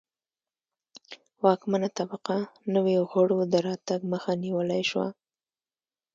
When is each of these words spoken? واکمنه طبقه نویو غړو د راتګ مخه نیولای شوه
واکمنه 1.43 1.89
طبقه 1.97 2.37
نویو 2.73 3.03
غړو 3.11 3.39
د 3.51 3.53
راتګ 3.67 3.99
مخه 4.11 4.31
نیولای 4.43 4.81
شوه 4.89 5.07